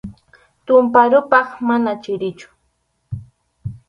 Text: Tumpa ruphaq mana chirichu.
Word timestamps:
Tumpa 0.65 1.01
ruphaq 1.11 1.49
mana 1.67 1.91
chirichu. 2.03 2.47